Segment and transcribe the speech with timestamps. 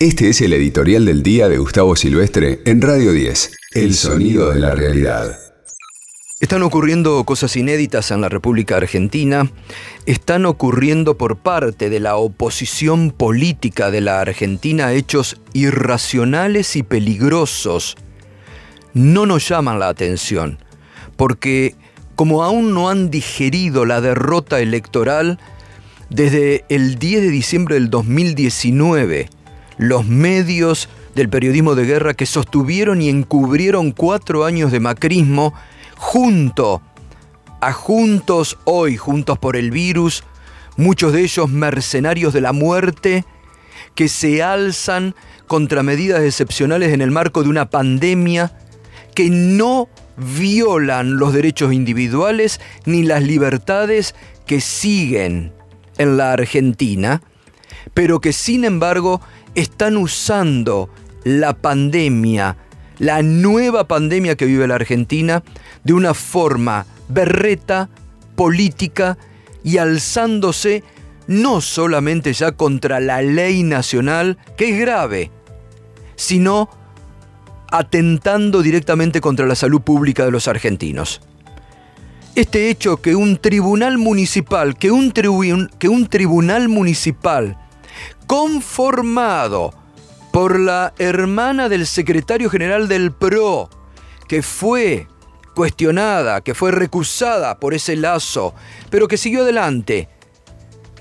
[0.00, 4.60] Este es el editorial del día de Gustavo Silvestre en Radio 10, El sonido de
[4.60, 5.36] la realidad.
[6.38, 9.50] Están ocurriendo cosas inéditas en la República Argentina,
[10.06, 17.96] están ocurriendo por parte de la oposición política de la Argentina hechos irracionales y peligrosos.
[18.94, 20.58] No nos llaman la atención,
[21.16, 21.74] porque
[22.14, 25.40] como aún no han digerido la derrota electoral,
[26.08, 29.28] desde el 10 de diciembre del 2019,
[29.78, 35.54] los medios del periodismo de guerra que sostuvieron y encubrieron cuatro años de macrismo
[35.96, 36.82] junto
[37.60, 40.24] a Juntos Hoy, Juntos por el Virus,
[40.76, 43.24] muchos de ellos mercenarios de la muerte,
[43.94, 45.14] que se alzan
[45.46, 48.52] contra medidas excepcionales en el marco de una pandemia
[49.14, 54.14] que no violan los derechos individuales ni las libertades
[54.46, 55.52] que siguen
[55.96, 57.22] en la Argentina,
[57.94, 59.20] pero que sin embargo
[59.60, 60.88] están usando
[61.24, 62.56] la pandemia,
[62.98, 65.42] la nueva pandemia que vive la Argentina,
[65.84, 67.88] de una forma berreta,
[68.36, 69.18] política
[69.64, 70.84] y alzándose
[71.26, 75.30] no solamente ya contra la ley nacional, que es grave,
[76.16, 76.70] sino
[77.70, 81.20] atentando directamente contra la salud pública de los argentinos.
[82.34, 87.58] Este hecho que un tribunal municipal, que un, tribunal municipal
[88.26, 89.72] conformado
[90.32, 93.68] por la hermana del secretario general del PRO,
[94.28, 95.08] que fue
[95.54, 98.54] cuestionada, que fue recusada por ese lazo,
[98.90, 100.08] pero que siguió adelante.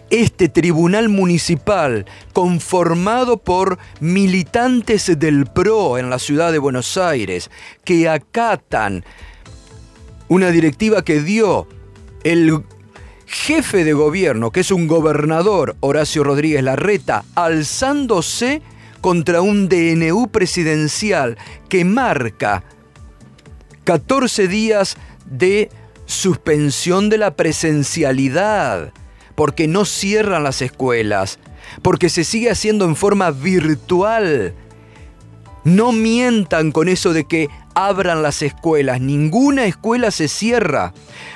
[0.10, 7.52] Este tribunal municipal, conformado por militantes del PRO en la ciudad de Buenos Aires,
[7.84, 9.04] que acatan
[10.30, 11.68] una directiva que dio
[12.24, 12.64] el
[13.28, 18.62] jefe de gobierno, que es un gobernador, Horacio Rodríguez Larreta, alzándose
[19.02, 21.38] contra un DNU presidencial
[21.70, 22.64] que marca
[23.84, 25.70] 14 días de
[26.06, 28.94] suspensión de la presencialidad,
[29.36, 31.38] porque no cierran las escuelas,
[31.82, 34.54] porque se sigue haciendo en forma virtual.
[35.66, 39.00] No mientan con eso de que abran las escuelas.
[39.02, 40.94] Ninguna escuela se cierra.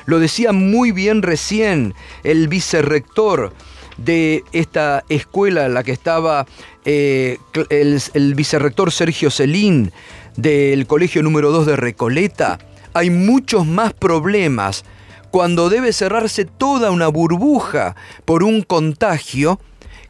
[0.07, 1.93] Lo decía muy bien recién
[2.23, 3.53] el vicerrector
[3.97, 6.47] de esta escuela en la que estaba
[6.83, 7.37] eh,
[7.69, 9.91] el, vicerrector Sergio Celín
[10.35, 12.57] del colegio número 2 de Recoleta.
[12.93, 14.83] Hay muchos más problemas
[15.29, 19.59] cuando debe cerrarse toda una burbuja por un contagio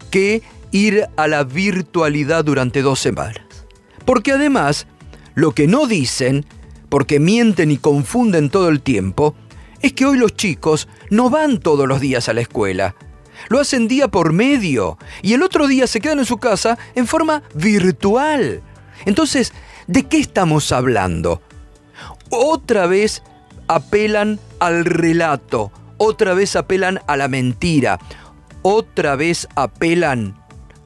[0.09, 3.44] que ir a la virtualidad durante dos semanas.
[4.06, 4.88] Porque además
[5.36, 6.46] lo que no dicen,
[6.90, 9.36] porque mienten y confunden todo el tiempo,
[9.81, 12.96] es que hoy los chicos no van todos los días a la escuela.
[13.50, 17.08] Lo hacen día por medio y el otro día se quedan en su casa en
[17.08, 18.62] forma virtual.
[19.06, 19.53] Entonces,
[19.88, 21.41] ¿de qué estamos hablando?
[22.30, 23.24] Otra vez
[23.68, 28.00] apelan al relato, otra vez apelan a la mentira,
[28.62, 30.38] otra vez apelan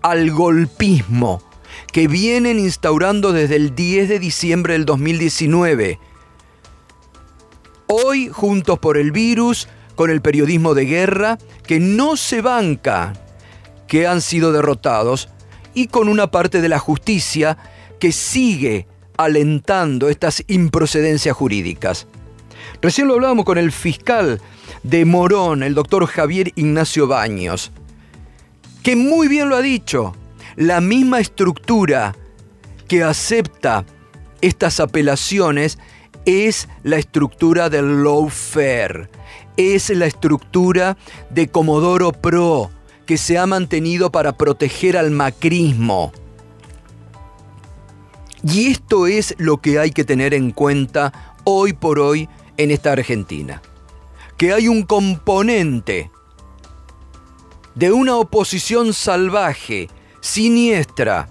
[0.01, 1.41] al golpismo,
[1.91, 5.99] que vienen instaurando desde el 10 de diciembre del 2019.
[7.87, 13.13] Hoy, juntos por el virus, con el periodismo de guerra, que no se banca,
[13.87, 15.29] que han sido derrotados,
[15.73, 17.57] y con una parte de la justicia
[17.99, 18.87] que sigue
[19.17, 22.07] alentando estas improcedencias jurídicas.
[22.81, 24.41] Recién lo hablábamos con el fiscal
[24.83, 27.71] de Morón, el doctor Javier Ignacio Baños,
[28.83, 30.15] que muy bien lo ha dicho
[30.55, 32.15] la misma estructura
[32.87, 33.85] que acepta
[34.41, 35.77] estas apelaciones
[36.25, 39.09] es la estructura del lawfare,
[39.57, 40.97] es la estructura
[41.29, 42.71] de Comodoro Pro
[43.05, 46.11] que se ha mantenido para proteger al macrismo.
[48.43, 52.91] Y esto es lo que hay que tener en cuenta hoy por hoy en esta
[52.91, 53.61] Argentina.
[54.37, 56.11] Que hay un componente
[57.75, 59.89] de una oposición salvaje
[60.25, 61.29] siniestra,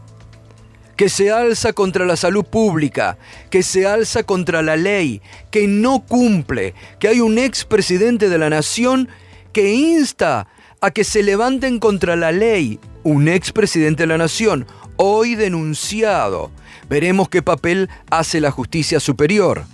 [0.97, 3.19] que se alza contra la salud pública,
[3.51, 5.21] que se alza contra la ley,
[5.51, 9.09] que no cumple, que hay un expresidente de la nación
[9.53, 10.47] que insta
[10.81, 14.65] a que se levanten contra la ley, un expresidente de la nación,
[14.97, 16.53] hoy denunciado.
[16.89, 19.65] Veremos qué papel hace la justicia superior,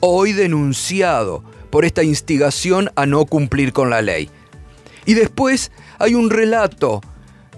[0.00, 4.30] hoy denunciado por esta instigación a no cumplir con la ley.
[5.04, 7.02] Y después hay un relato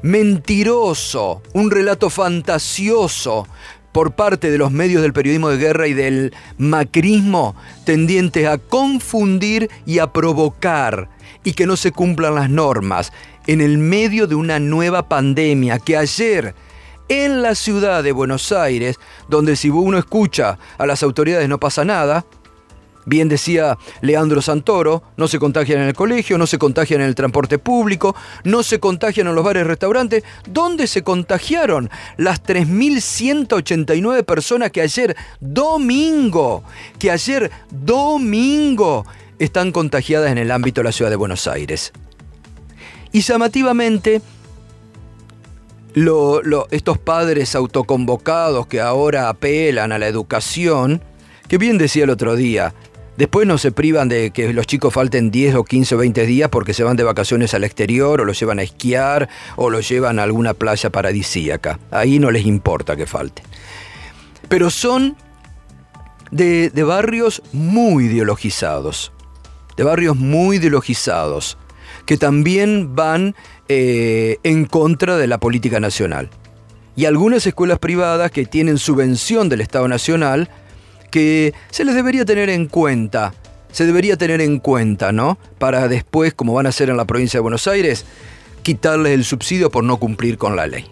[0.06, 3.48] mentiroso, un relato fantasioso
[3.90, 9.68] por parte de los medios del periodismo de guerra y del macrismo tendientes a confundir
[9.84, 11.08] y a provocar
[11.42, 13.12] y que no se cumplan las normas
[13.48, 16.54] en el medio de una nueva pandemia que ayer
[17.08, 21.84] en la ciudad de Buenos Aires, donde si uno escucha a las autoridades no pasa
[21.84, 22.26] nada,
[23.08, 27.14] Bien decía Leandro Santoro, no se contagian en el colegio, no se contagian en el
[27.14, 30.24] transporte público, no se contagian en los bares y restaurantes.
[30.50, 36.64] ¿Dónde se contagiaron las 3.189 personas que ayer domingo,
[36.98, 39.06] que ayer domingo
[39.38, 41.92] están contagiadas en el ámbito de la ciudad de Buenos Aires?
[43.12, 44.20] Y llamativamente,
[46.72, 51.00] estos padres autoconvocados que ahora apelan a la educación,
[51.48, 52.74] que bien decía el otro día,
[53.16, 56.50] Después no se privan de que los chicos falten 10 o 15 o 20 días
[56.50, 60.18] porque se van de vacaciones al exterior o los llevan a esquiar o los llevan
[60.18, 61.78] a alguna playa paradisíaca.
[61.90, 63.42] Ahí no les importa que falte.
[64.48, 65.16] Pero son
[66.30, 69.12] de, barrios muy ideologizados.
[69.76, 71.56] De barrios muy ideologizados.
[72.04, 73.34] Que también van
[73.68, 76.28] eh, en contra de la política nacional.
[76.96, 80.50] Y algunas escuelas privadas que tienen subvención del Estado Nacional
[81.06, 83.34] que se les debería tener en cuenta.
[83.72, 85.38] Se debería tener en cuenta, ¿no?
[85.58, 88.04] Para después, como van a hacer en la provincia de Buenos Aires,
[88.62, 90.86] quitarles el subsidio por no cumplir con la ley.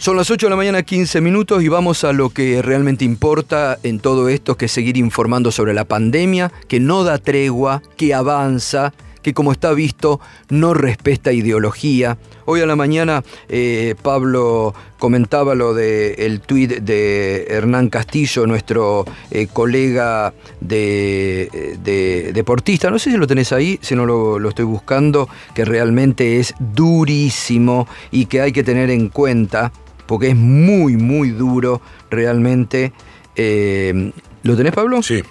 [0.00, 3.78] Son las 8 de la mañana 15 minutos y vamos a lo que realmente importa
[3.82, 8.14] en todo esto, que es seguir informando sobre la pandemia, que no da tregua, que
[8.14, 12.18] avanza, que como está visto no respeta ideología.
[12.44, 19.04] Hoy a la mañana eh, Pablo comentaba lo del el tuit de Hernán Castillo, nuestro
[19.30, 22.90] eh, colega de, deportista.
[22.90, 27.86] No sé si lo tenés ahí, si no lo, estoy buscando, que realmente es durísimo
[28.10, 29.72] y que hay que tener en cuenta,
[30.06, 31.80] porque es muy, muy duro
[32.10, 32.92] realmente.
[33.36, 34.12] Eh,
[34.42, 35.02] ¿Lo tenés, Pablo?
[35.02, 35.22] Sí.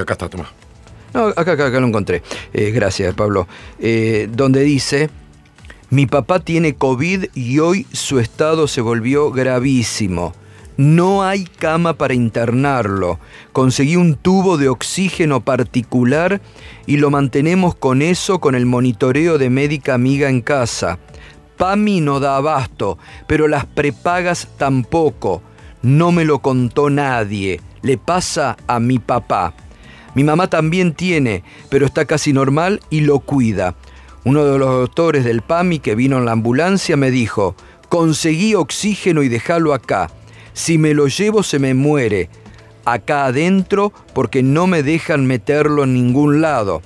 [0.00, 0.57] acá está, Tomás.
[1.14, 2.22] No, acá, acá, acá lo encontré.
[2.52, 3.48] Eh, gracias, Pablo.
[3.78, 5.10] Eh, donde dice,
[5.90, 10.34] mi papá tiene COVID y hoy su estado se volvió gravísimo.
[10.76, 13.18] No hay cama para internarlo.
[13.52, 16.40] Conseguí un tubo de oxígeno particular
[16.86, 20.98] y lo mantenemos con eso, con el monitoreo de médica amiga en casa.
[21.56, 22.96] PAMI no da abasto,
[23.26, 25.42] pero las prepagas tampoco.
[25.82, 27.60] No me lo contó nadie.
[27.82, 29.54] Le pasa a mi papá.
[30.18, 33.76] Mi mamá también tiene, pero está casi normal y lo cuida.
[34.24, 37.54] Uno de los doctores del PAMI que vino en la ambulancia me dijo,
[37.88, 40.10] conseguí oxígeno y déjalo acá.
[40.54, 42.30] Si me lo llevo se me muere.
[42.84, 46.82] Acá adentro porque no me dejan meterlo en ningún lado.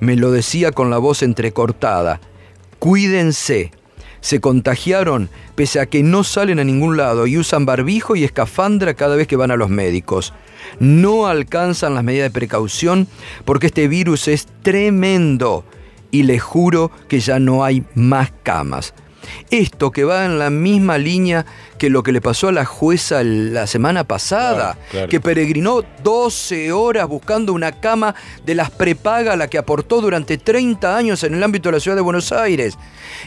[0.00, 2.20] Me lo decía con la voz entrecortada.
[2.80, 3.70] Cuídense.
[4.22, 8.94] Se contagiaron pese a que no salen a ningún lado y usan barbijo y escafandra
[8.94, 10.32] cada vez que van a los médicos
[10.78, 13.08] no alcanzan las medidas de precaución
[13.44, 15.64] porque este virus es tremendo
[16.10, 18.94] y les juro que ya no hay más camas.
[19.50, 21.46] Esto que va en la misma línea
[21.78, 24.78] que lo que le pasó a la jueza la semana pasada,
[25.08, 28.14] que peregrinó 12 horas buscando una cama
[28.44, 31.96] de las prepaga, la que aportó durante 30 años en el ámbito de la ciudad
[31.96, 32.78] de Buenos Aires.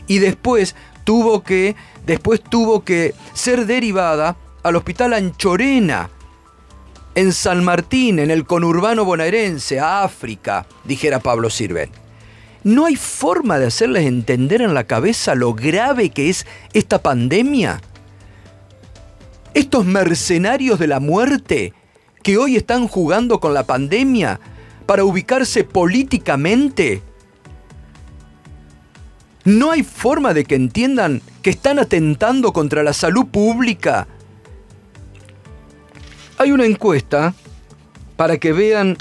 [0.08, 1.76] Y después tuvo que,
[2.06, 6.10] después tuvo que ser derivada al hospital Anchorena,
[7.16, 12.05] en San Martín, en el conurbano bonaerense, a África, dijera Pablo Sirven.
[12.66, 17.80] ¿No hay forma de hacerles entender en la cabeza lo grave que es esta pandemia?
[19.54, 21.74] Estos mercenarios de la muerte
[22.24, 24.40] que hoy están jugando con la pandemia
[24.88, 27.04] para ubicarse políticamente.
[29.44, 34.08] No hay forma de que entiendan que están atentando contra la salud pública,
[36.40, 37.36] hay una encuesta
[38.16, 38.98] para que vean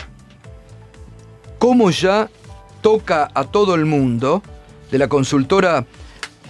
[1.59, 2.29] cómo ya
[2.85, 4.43] toca a todo el mundo
[4.91, 5.87] de la consultora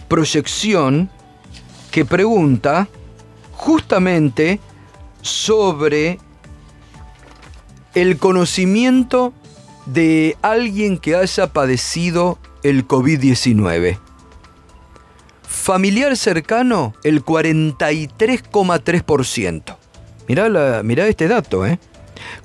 [0.09, 1.09] Proyección
[1.93, 2.89] que pregunta
[3.53, 4.59] justamente
[5.23, 6.19] sobre
[7.95, 9.33] el conocimiento
[9.87, 14.01] de alguien que haya padecido el COVID-19.
[15.47, 19.77] Familiar cercano, el 43,3%.
[20.27, 21.79] Mirá, este dato, ¿eh?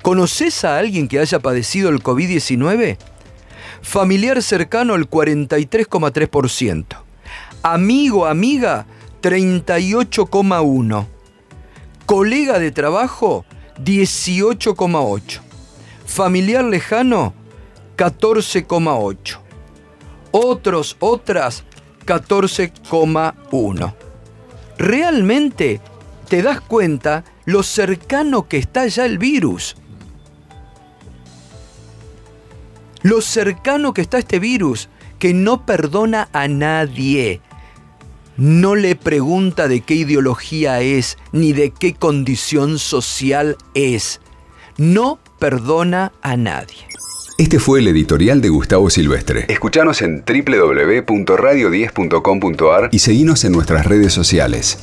[0.00, 3.09] ¿Conoces a alguien que haya padecido el COVID-19?
[3.82, 6.84] Familiar cercano el 43,3%.
[7.62, 8.86] Amigo, amiga,
[9.22, 11.06] 38,1%.
[12.06, 13.44] Colega de trabajo,
[13.82, 15.40] 18,8%.
[16.06, 17.34] Familiar lejano,
[17.96, 19.38] 14,8%.
[20.32, 21.64] Otros, otras,
[22.06, 23.94] 14,1%.
[24.78, 25.80] Realmente
[26.28, 29.76] te das cuenta lo cercano que está ya el virus.
[33.02, 34.88] Lo cercano que está este virus,
[35.18, 37.40] que no perdona a nadie.
[38.36, 44.20] no le pregunta de qué ideología es ni de qué condición social es.
[44.78, 46.78] No perdona a nadie.
[47.36, 49.46] Este fue el editorial de Gustavo Silvestre.
[49.48, 54.78] Escuchanos en www.radio10.com.ar y seguinos en nuestras redes sociales.